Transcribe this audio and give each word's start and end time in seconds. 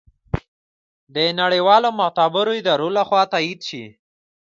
د 1.15 1.17
نړیوالو 1.41 1.89
معتبرو 1.99 2.51
ادارو 2.59 2.87
لخوا 2.97 3.23
تائید 3.33 3.59
شي 3.69 3.83